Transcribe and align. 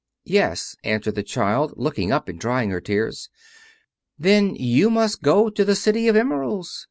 "Yes," 0.25 0.75
answered 0.83 1.13
the 1.13 1.21
child, 1.21 1.75
looking 1.77 2.11
up 2.11 2.27
and 2.27 2.39
drying 2.39 2.71
her 2.71 2.81
tears. 2.81 3.29
"Then 4.17 4.55
you 4.55 4.89
must 4.89 5.21
go 5.21 5.51
to 5.51 5.63
the 5.63 5.75
City 5.75 6.07
of 6.07 6.15
Emeralds. 6.15 6.79